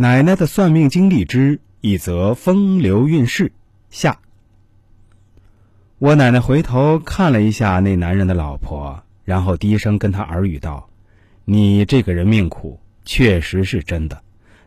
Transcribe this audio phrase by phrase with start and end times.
[0.00, 3.52] 奶奶的算命经历之一则风流韵事
[3.90, 4.18] 下。
[5.98, 10.88] 我奶奶回头看了一下那男人的老婆，然后低声跟他耳语道
[11.44, 14.22] ：“你这个人命苦，确实是真的，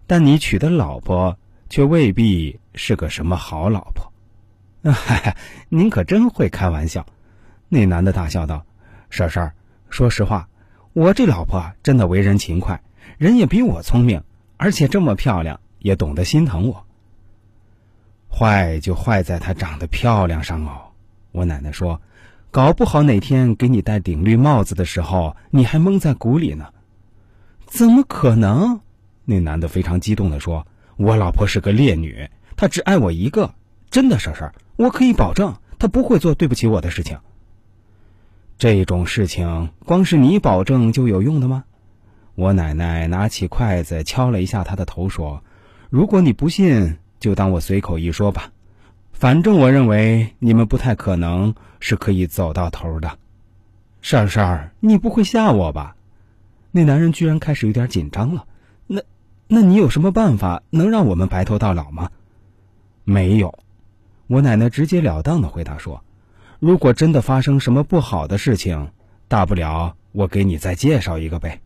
[0.06, 1.36] 但你娶的老婆
[1.68, 4.14] 却未必是个什么好老婆。”
[4.94, 5.36] 哈，
[5.68, 7.04] 您可真会开玩笑。
[7.70, 8.64] 那男的大笑道
[9.10, 9.52] ：“婶婶，
[9.90, 10.48] 说实话，
[10.94, 12.80] 我这老婆真的为人勤快，
[13.18, 14.22] 人也比我聪明，
[14.64, 16.86] 而且这么漂亮，也懂得心疼我。
[18.30, 20.94] 坏就坏在她长得漂亮上哦。”
[21.34, 22.02] 我奶奶说
[22.50, 26.70] ：“搞不好哪天给你戴顶绿帽子的时候，你还蒙在鼓里呢。”
[27.68, 28.80] 怎么可能？
[29.26, 33.54] 那男的非常激动地说：“我老婆是个烈女，她只爱我一个，
[33.92, 37.20] 真的，婶婶，我可以保证，她不会做对不起我的事情。”
[38.58, 41.66] 这种事情光是你保证就有用的吗？
[42.36, 45.44] 我奶奶拿起筷子敲了一下他的头，说
[45.92, 48.52] ：“如果你不信，就当我随口一说吧。
[49.12, 53.20] 反正我认为你们不太可能是可以走到头的。”
[54.02, 55.96] 婶婶，你不会吓我吧？
[56.72, 58.46] 那男人居然开始有点紧张了。
[58.88, 59.02] 那，
[59.48, 62.10] 那你有什么办法能让我们白头到老吗？
[63.04, 63.54] 没有。
[64.28, 66.04] 我奶奶直截了当的回答说。
[66.60, 68.90] 如果真的发生什么不好的事情，
[69.28, 71.62] 大不了我给你再介绍一个呗。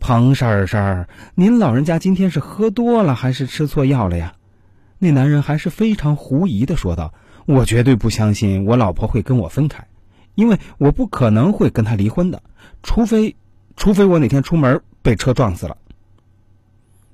[0.00, 4.34] 彭婶婶，您老人家今天是喝多了还是吃错药了呀？
[4.98, 7.14] 那男人还是非常狐疑的说道
[7.46, 9.86] ：“我绝对不相信我老婆会跟我分开，
[10.34, 12.42] 因为我不可能会跟她离婚的，
[12.82, 13.36] 除非，
[13.76, 15.76] 除非我哪天出门被车撞死了。”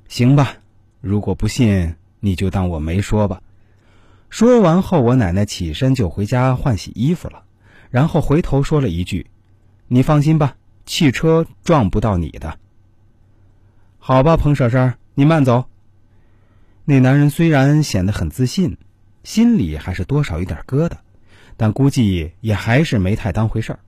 [0.08, 0.54] 行吧，
[1.00, 3.42] 如果不信，你就当我没说吧。
[4.30, 7.42] 说完后，我奶奶起身就回家换洗衣服了，
[7.90, 9.26] 然后回头说了一句
[9.88, 10.56] ：“你放心吧，
[10.86, 12.58] 汽车撞不到你的。”
[14.08, 15.64] 好吧，彭婶婶，你慢走。
[16.84, 18.76] 那男人虽然显得很自信，
[19.24, 20.92] 心里还是多少有点疙瘩，
[21.56, 23.80] 但估计也还是没太当回事儿，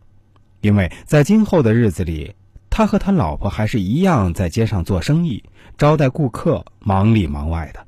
[0.60, 2.34] 因为在今后的日子里，
[2.68, 5.40] 他和他老婆还是一样在街上做生意，
[5.76, 7.86] 招待顾客，忙里忙外的。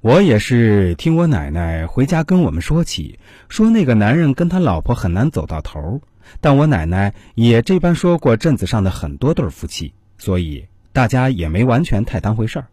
[0.00, 3.18] 我也是听我奶奶回家跟我们说起，
[3.48, 6.00] 说那个男人跟他老婆很难走到头。
[6.40, 12.66] 但我奶奶也这般说过镇子上的很多对夫妻，所以大家也没完全太当回事儿。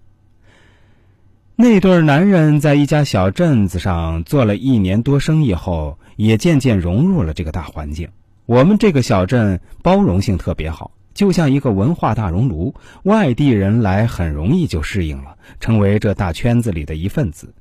[1.58, 8.08] 那对男人在一家小镇子上做了一年多生意后，也渐渐融入了这个大环境。
[8.46, 10.92] 我们这个小镇包容性特别好。
[11.14, 12.74] 就像一个文化大熔炉，
[13.04, 17.54] 外地人来很容易就适应了，成为这大圈子里的一份子。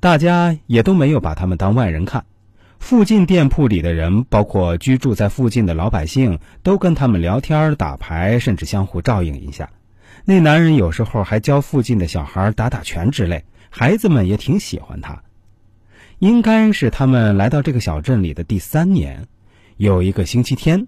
[0.00, 2.24] 大家也都没有把他们当外人看。
[2.78, 9.68] 附近店铺里的人，包括居住在附近的老百姓，都跟他们聊天、打牌，甚至相互照应一下。
[10.24, 15.22] 那男人有时候还教附近的小孩打打拳之类，孩子们也挺喜欢他。
[16.18, 19.26] 应该是他们来到这个小镇里的第三年，
[19.76, 20.86] 有一个星期天。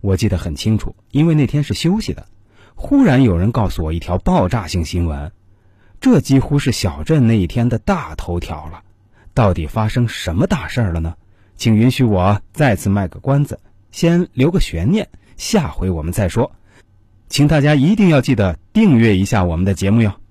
[0.00, 2.26] 我记得很清楚，因为那天是休息的。
[2.74, 5.32] 忽然有人告诉我一条爆炸性新闻，
[6.00, 8.82] 这几乎是小镇那一天的大头条了。
[9.32, 11.14] 到底发生什么大事儿了呢？
[11.56, 16.52] 请允许我再次卖个关子，先留个悬念，下回我们再说。
[17.34, 20.23] 请大家一定要记得订阅一下我们的节目哟。